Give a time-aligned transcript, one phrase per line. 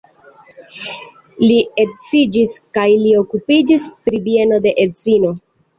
[1.43, 5.37] Li edziĝis kaj li okupiĝis pri bieno de la edzino.